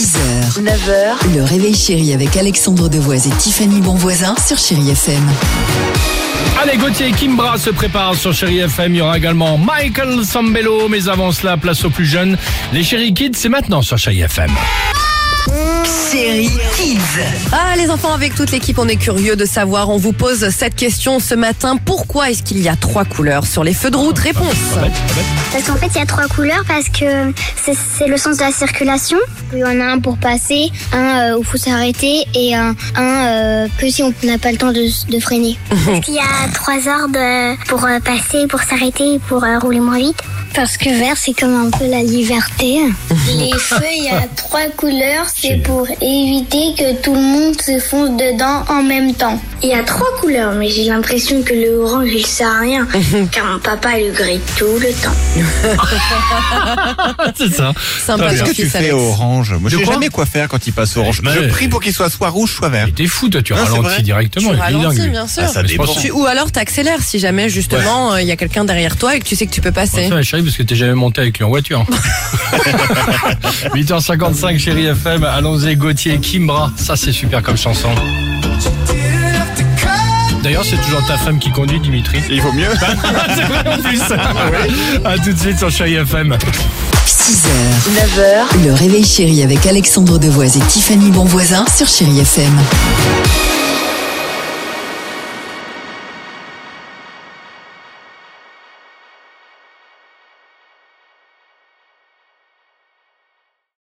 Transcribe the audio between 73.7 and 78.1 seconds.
8h55, chérie FM. Allons-y, Gauthier Kimbra. Ça, c'est super comme chanson.